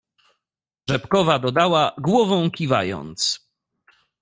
[0.87, 3.49] "Rzepkowa dodała, głową kiwając."